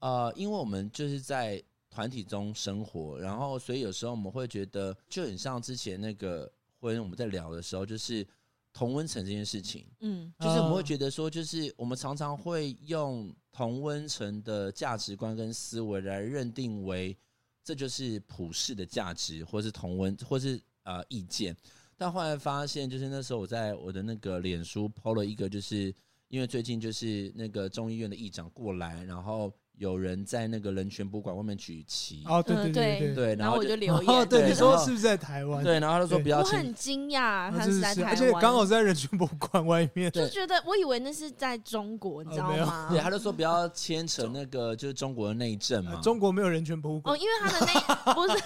[0.00, 8.26] 呃，因为我们就是在团体中生活，然后所以有时候我们会觉得，就很像之前那个婚，我们在聊的时候，就是。
[8.72, 17.16] 同温层这件事情，嗯，就是我们会觉得说，就是我们常常会用同温层的价值观跟思维来认定为
[17.64, 21.56] 这就是普世的价值，或是同温，或是呃意见。
[21.96, 25.94] 但后来发现，就是那时候我在我的那个脸书 PO 了一个，就是
[26.28, 29.52] 因为最近就是那个众议院的议长过来，然后。
[29.80, 35.64] 有人在那个人权博物馆外面举旗，哦，对对对对对，然后我就留哦，言，对，你说是不是在台湾？
[35.64, 40.12] 对，然后他就说不要我很惊讶，他是是在台湾，而且刚好是在人权博物馆外面。
[40.12, 42.88] 就觉得我以为那是在中国，你知道吗？
[42.90, 45.98] 对，他就说不要牵扯那个就是中国的内政嘛。
[46.02, 48.44] 中国没有人权博物馆哦，因为他的那不是，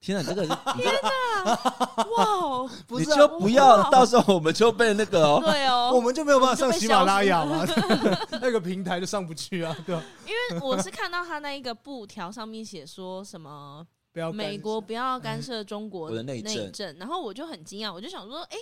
[0.00, 1.54] 天哪，这个是 天哪，
[2.16, 7.66] 哇，你就不要，到时候我们就被那个哦， 对哦，我们就没有办法上喜马拉雅嘛，
[8.40, 10.02] 那个平台就上不去啊，对吧？
[10.24, 18.56] 因为我是看到他那一个布条上面写说什么，不要美国不要干涉中国的内政，政，然后我就很惊讶，我就想说，哎，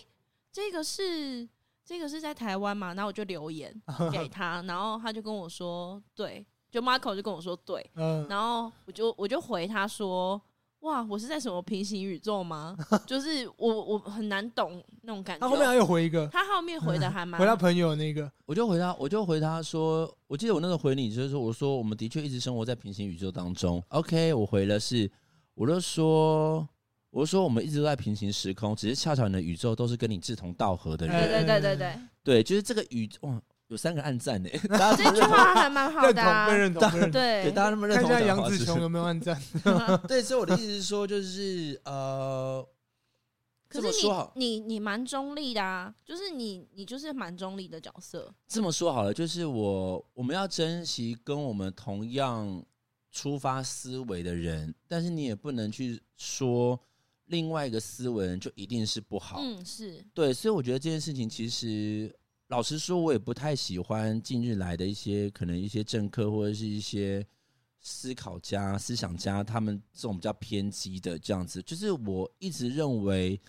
[0.51, 1.47] 这个是
[1.85, 2.95] 这个是在台湾嘛？
[2.95, 3.71] 然后我就留言
[4.11, 10.41] 给他，然后他就跟我说，对，就 Marco 就跟我说对，嗯，然后我就我就回他说。
[10.87, 12.77] 哇，我是在什么平行宇宙吗？
[13.05, 15.41] 就是我我很难懂那种感觉。
[15.41, 23.83] 他后面还有回一个，他后面回的还蛮、嗯、回他朋友那个，我就回他，我就回他说，我记得我那时候回你就是说，我说我们的确一直生活在平行宇宙当中。
[23.89, 25.11] OK，我回了是，
[25.55, 26.67] 我就说，
[27.11, 31.29] 我就说我们一直都在平行时空，只是恰巧你的宇宙都是跟你志同道合的人。
[31.29, 33.19] 对对对对对，对，就是这个宇宙。
[33.23, 34.49] 哇有三个暗赞呢，
[34.97, 38.09] 这句话还蛮好的、啊，认同，被认同，对，给大家那么认同。
[38.09, 39.37] 看一下杨紫琼有没有暗赞？
[40.07, 42.65] 对，所以我的意思是说，就是呃，
[43.69, 43.89] 可是
[44.37, 48.33] 你你你蛮中立的啊，就是你你就是蛮中立的角色。
[48.47, 52.65] 这么说好了，就是我我们要珍惜跟我们同样
[53.11, 56.79] 出发思维的人，但是你也不能去说
[57.25, 59.41] 另外一个思维人就一定是不好。
[59.43, 62.15] 嗯，是对，所以我觉得这件事情其实。
[62.49, 67.27] 老实说，我也不太喜欢近日来的一些可能一些政客或者是一些
[67.81, 71.61] 思考家、思想家，他们这种比较偏激的这样子。
[71.61, 73.41] 就是我一直认为，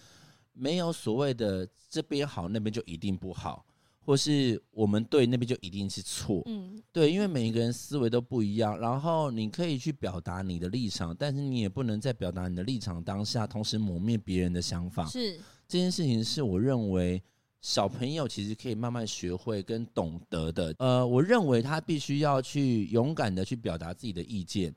[0.52, 3.64] 没有所谓的这边好，那边就一定不好，
[4.00, 6.42] 或是我们对那边就一定是错。
[6.48, 8.80] 嗯，对，因为每一个人思维都不一样。
[8.80, 15.06] 然后你可以去表达你的立场，但是你也不能在表达你的立场当下，同时磨灭别人的想法。
[15.06, 17.22] 是这件事情，是我认为。
[17.62, 20.76] 小朋友其实可以慢慢学会跟懂得的。
[20.80, 24.74] 呃，我认为他必须要去勇敢的去表达自己的意见，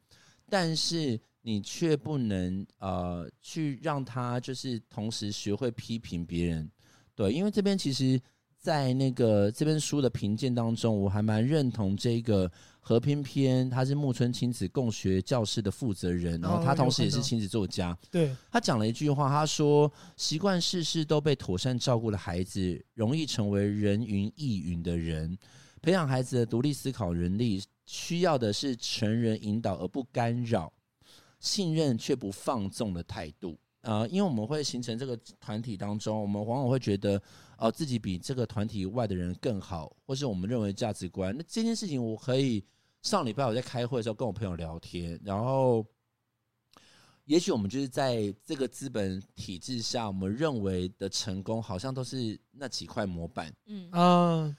[0.49, 6.71] 但是你却不能呃去让他就是同时学会批评别人。
[7.15, 8.21] 对，因为这边其实。
[8.61, 17.97] 在那个这本书的评鉴当中，我还蛮认同这个和平篇，他是木村亲子共学教室的负责人，然后他同时也是亲子作家。
[18.11, 25.39] 对，他讲了一句话，他说：“习惯事事都被妥善照顾的孩子，容易成为人云亦云的人。
[25.81, 30.71] 培养孩子的独立思考能力，需要的是成人引导而不干扰，
[31.39, 37.21] 信任却不放纵的态度。”呃，因为我们会形成这个团体当中，我们往往会觉得，
[37.57, 41.35] 呃，自己比这个团体外的人更好，或是我们认为价值观。
[41.35, 42.63] 那这件事情，我可以
[43.01, 45.83] 上礼拜我在开会的时候跟我朋友聊天，然后，
[47.25, 53.51] 也许我们就是在这个资本体制下，我们认为的成功，好像都是那几块模板。
[53.65, 54.57] 嗯啊，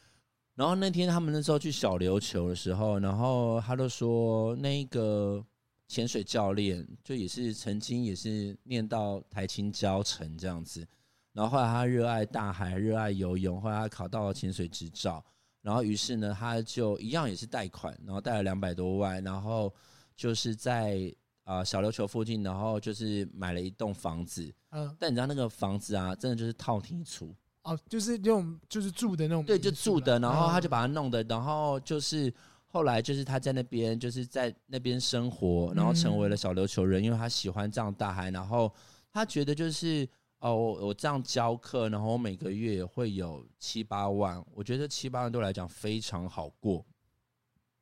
[0.56, 5.46] 然后那天他们那时候去小琉球的时候，然后他就说那个。
[5.92, 10.88] 潜水教练就也是曾经也是念到台清教成这样子，
[11.34, 15.22] 然后后来他热爱大海，热爱游泳，后来他考到了潜水执照，
[15.62, 19.70] 然后于是呢，他就一样也是贷款，然后贷了两百多万，然后
[20.16, 32.34] 就是在啊、呃、小琉球附近，然后就是买了一栋房子，嗯，但你知道那个房子啊，真的就是套厅出哦，就是那种就是住的那种，对，就住的，然后他就把它弄的，然后就是。
[32.72, 38.74] 后来就是他在那边就是在那边生活，然后成为了小琉球人，因为他喜欢这样大海，然后
[39.12, 40.08] 他觉得就是
[40.40, 46.86] 哦，我我这样教课，然后我每个月也会有七八万，我觉得七八万对我来讲非常好过。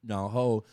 [0.02, 0.64] 然后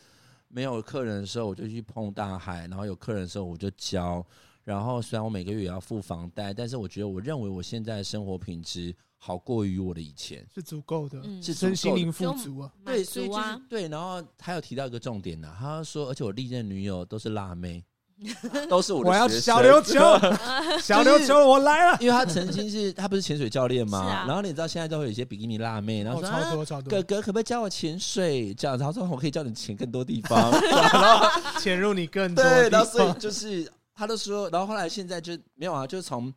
[0.49, 4.25] 没有客人的时候，我就去碰大海；然后有客人的时候，我就教。
[4.65, 12.71] 然后虽然我每个月也要付房贷，但是我觉得我认为我现在的生活品质好过于我的以前，是足够的，嗯是身心灵富足啊。
[12.85, 13.89] 对，所以就是对。
[13.89, 17.85] 然后他有提到一个重点呢、啊，他说，而且我历任女友都是辣妹，
[18.69, 19.99] 都是我的我要小琉球，
[20.81, 21.99] 小琉球，我来了。
[22.01, 23.99] 因为他曾经是他不是潜水教练吗？
[23.99, 28.55] 啊然后你知道现在都会有一些比基尼辣妹，然后哦，说、超多啊、超多哥，哥可不可以教我潜水？
[28.55, 33.13] 这样，然后说我可以教你潜更多地方， 然后潜入你更多对，然后所以。
[33.15, 36.33] 就是他都说，然后后来现在就没有啊，就是从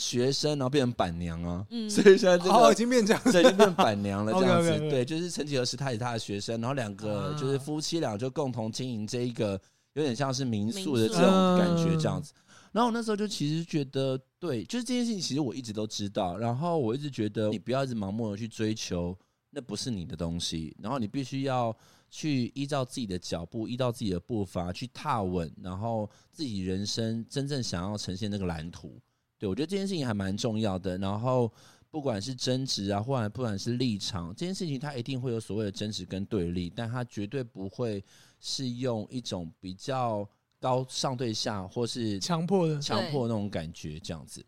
[0.00, 3.32] 学生然后变成板娘啊，嗯所以现在这个、哦，已经变这样子。
[3.32, 4.78] 对，就变板娘了， 这样子。
[4.88, 9.60] 对，就是曾几何时，他也是他的学生，然后两个就是夫妻俩就共同经营这一个
[9.92, 12.32] 有点像是民宿的这种感觉，这样子。
[12.72, 16.38] 然后我那时候就其实觉得，对，就是这件事情，其实我一直都知道。
[16.38, 19.16] 然后我一直觉得，你不要一直盲目的去追求，
[19.50, 20.74] 那不是你的东西。
[20.80, 21.76] 然后你必须要
[22.08, 29.00] 去依照自己的脚步，依照自己的步伐去踏稳，然后自己人生真正想要呈现那个蓝图。
[29.40, 30.98] 对，我觉得这件事情还蛮重要的。
[30.98, 31.50] 然后
[31.90, 38.04] 不管是争执啊，或者不管是立场，这件事情它一定会有所谓的争执跟对立，但它绝对不会
[38.38, 40.28] 是用一种比较
[40.60, 44.44] 高上对下，或是强迫的，强迫那种感觉这样子。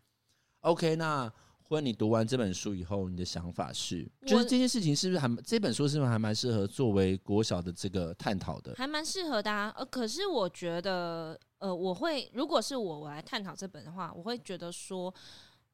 [0.59, 1.33] OK，那
[1.67, 8.73] 婚你读完这本书以后，你的想法是，就是这件事情是不是还这本书是不是还蛮适合作为国小的这个探讨的？
[8.75, 9.73] 还蛮适合的啊。
[9.77, 15.13] 呃，可是我觉得，呃，我会如果是我我来探讨这本的话，我会觉得说，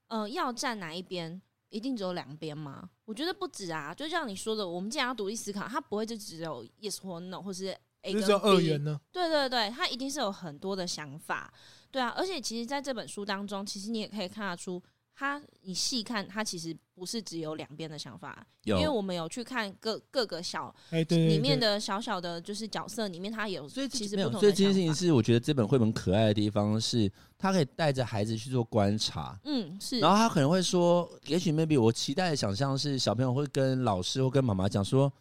[0.08, 2.90] 呃，要站哪一边，一定只有两边吗？
[3.06, 3.94] 我觉得不止啊。
[3.94, 9.00] 就像你说的，我们既然要独立思考，它不会就只有 yes 或 no，或是 A 跟就是二 B 元呢。
[9.12, 11.54] 对对对，它一定是有很多的想法，
[11.92, 14.82] 对啊，而且其实在这本书当中，其实你也可以看得出，
[15.20, 29.38] 他你细看，他其实不是只有两边的想法，因为我们有去看各各个小哎，对，对里面，的小小的就是角色里面，他有所以其实没有不同的所以这件事情是我觉得这本绘本可爱的地方是，他可以带着孩子去做观察。
[29.44, 35.12] 嗯是，然后他可能会说，也许 maybe 我期待的想象是小朋友会跟老师或跟妈妈讲说，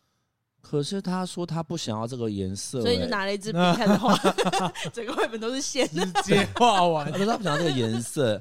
[0.70, 4.14] 可是他说他不想要这个颜色、欸，所以就拿了一支笔开始画，
[4.92, 6.04] 整个绘本都是线的。
[6.22, 7.16] 直接画完他。
[7.16, 8.38] 说他不想要这个颜色，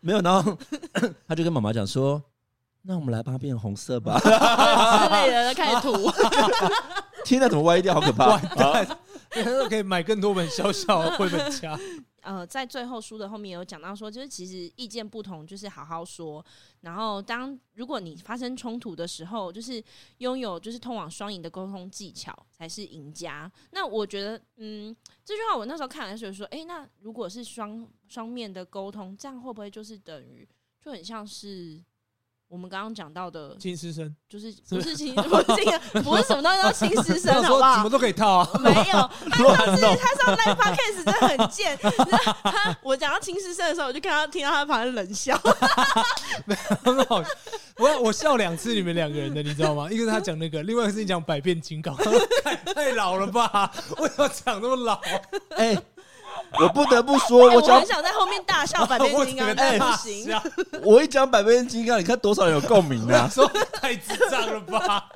[0.00, 0.56] 没有，然后
[1.26, 2.22] 他就跟妈妈讲说，
[2.82, 6.10] 那我们来把它变红色吧， 之类的开始涂，
[7.24, 8.26] 天哪，怎么歪掉，好可怕！
[8.28, 8.86] 完蛋，
[9.68, 11.78] 可以买更多本小小的 绘本家。
[12.22, 16.42] 呃，在最后书的后面有讲到说，就是其实意见不同，就是好好说。
[16.80, 19.82] 然后当如果你发生冲突的时候，就是
[20.18, 23.50] 拥有就是通往双赢的沟通技巧才是赢家。
[23.72, 30.48] 那我觉得，嗯，这句话我那时候看的时候说，诶，那如果是双双面的沟通，这样会不会就是等于
[30.80, 31.82] 就很像是？
[32.54, 37.90] 我们刚刚讲到的，金师生，就是不是亲， 不是亲，不是什么东西都亲师生，好不好什好么？
[37.90, 38.48] 都可以套啊。
[38.62, 41.76] 没有，他上次 他上 live podcast 真的很贱。
[42.44, 45.36] 他我讲到亲师生的时候，我就看他听到他旁边冷笑。
[46.84, 47.20] 很好，
[47.76, 49.90] 我我笑两次你们两个人的，你知道吗？
[49.90, 53.68] 一个是他讲那个，另外一个是你讲百变金刚，看太老了吧？
[53.98, 55.00] 为什么讲那么老？
[55.56, 55.76] 哎、
[56.60, 60.40] 我不得不说，我讲我很想在后面大笑百变金刚， 我但不行。
[60.82, 63.28] 我一讲百变金刚，你看多少人有共鸣啊？
[63.32, 65.08] 说太智障了吧？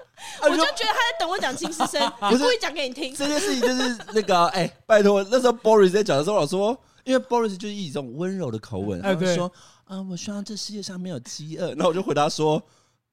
[0.43, 3.15] 我就觉得他在等我讲亲师生，我故意讲给你听。
[3.15, 9.51] 这件事情就是那个、啊，哎、拜托，那时候 Boris 在讲的时候，我说，因为 Boris 就是以一种温柔的口吻，他就说，
[9.87, 11.69] 啊，我希望这世界上没有饥饿。
[11.69, 12.61] 然后我就回答说，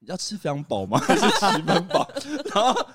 [0.07, 0.99] 要吃非常饱吗？
[1.05, 2.07] 还是十分饱？
[2.53, 2.87] 然后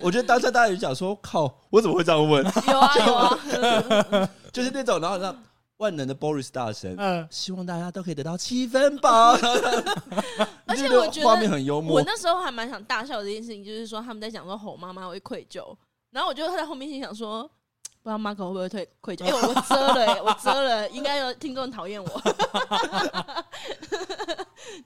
[0.00, 2.44] 我觉得当下大家就讲说，靠，我怎么会这样问？
[2.44, 3.38] 有啊有啊，
[4.52, 5.36] 就是那种，然后让
[5.78, 9.32] 万能的 Boris 大神，嗯，希望大家都可以得到七分饱。
[10.66, 12.02] 而且我觉得画面得很幽默我。
[12.04, 15.76] 那时候还蛮想大笑的一件事情，就是说他们在讲说吼妈妈会愧疚，
[16.10, 17.48] 然后我就在后面心想说，
[18.02, 19.24] 不知道 Marco 会不会退愧疚？
[19.26, 22.22] 哎、我我遮了、欸，我遮了，应该有听众讨厌我。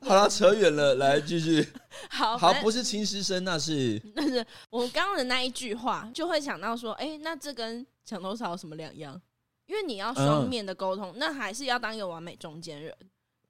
[0.02, 1.66] 好了，扯远了，来继续。
[2.10, 9.20] 好，好，不是亲师生，那是 那是我刚刚的那一句话，就会想到说，哎、那这跟墙头草有什么两样？
[9.66, 12.94] 因为你要双面的沟通，那还是要当一个完美中间人，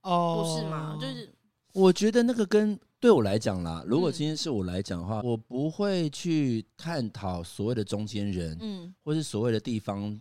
[0.03, 0.99] 哦，不是吗？
[1.01, 1.29] 就是
[1.73, 10.17] 我觉得那个跟对我来讲啦，如果今天是我来讲的话，我不会去探讨所谓的中间人，嗯或是所谓的地方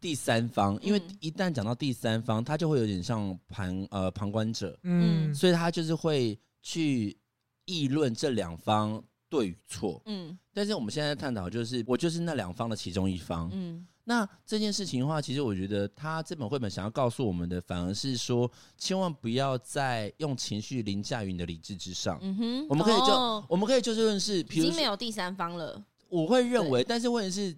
[0.00, 7.16] 第三方，因为嗯一旦讲到第三方，他就会有点像旁呃旁观者，嗯，所以他就是会去
[7.64, 10.00] 议论这两方对与错。
[10.06, 13.50] 嗯但是我们现在探讨就是，我就是那两方的其中一方。
[13.52, 22.18] 嗯那这件事情的话，其实我觉得他这本绘本想要告诉我们的，反而是说，千万不要再用情绪凌驾于你的理智之上。
[22.22, 25.84] 嗯哼，我们可以就、哦我们可以就事论事，已比如说经没有第三方了。
[26.08, 27.54] 我会认为，但是问题是，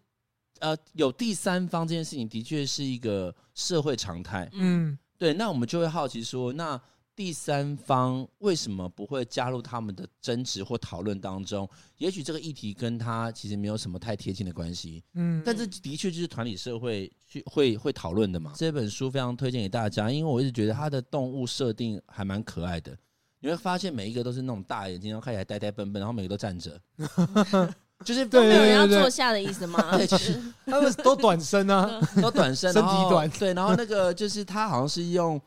[0.61, 4.49] 呃，有第三方这件事情的确是一个社会常态。
[4.53, 6.81] 嗯，对，那我们就会好奇说，那
[7.17, 11.69] 第三方为什么不会加入他们的争执或讨论当中？
[11.99, 18.53] 也许这个议题跟他其实没有什么太贴近的关系，嗯，但这的确就是团体社会去会会讨论的嘛。
[18.57, 22.97] 这本书非常推荐给大家，因为我一直觉得它的动物设定还蛮可爱的。
[23.41, 26.81] 你会发现每一个都是那种大眼睛，然后看起来呆呆笨笨，然后每个都站着，
[28.05, 29.85] 就是都没有人要坐下的意思吗？
[29.97, 35.41] 对，就是他们都短身啊， 都短身， 身体短对，然后那个就是他好像是用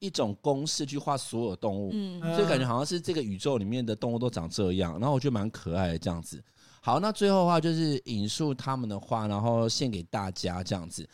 [0.00, 6.42] 一种公式去画所有动物，嗯嗯所以感觉好像是这个宇宙里面的动物都长这样，然后我觉得蛮可爱的这样子。
[6.82, 11.06] 好，那最后的话就是引述他们的话，然后献给大家这样子。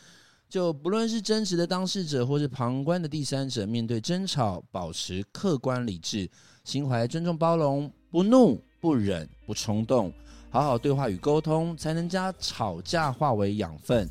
[0.49, 6.29] 就不论是真实的当事者，或是旁观的第三者，面对争吵，保持客观理智，
[6.63, 10.09] 心怀尊重包容，不怒不忍不冲动，
[10.49, 14.07] 好好对话与沟通，才能将吵架化为养分，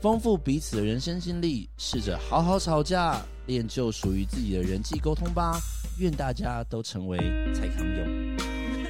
[0.00, 1.68] 丰富彼此的人生经历。
[1.78, 5.58] 试着好好吵架，练就属于自己的人际沟通吧。
[5.98, 7.18] 愿大家都成为
[7.54, 8.36] 蔡康永。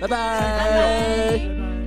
[0.01, 1.78] 拜拜。